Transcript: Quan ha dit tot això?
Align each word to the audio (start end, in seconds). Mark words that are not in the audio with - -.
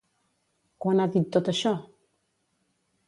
Quan 0.85 1.03
ha 1.03 1.07
dit 1.17 1.29
tot 1.37 1.53
això? 1.53 1.75